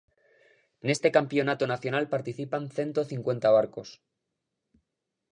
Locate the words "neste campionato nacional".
0.87-2.05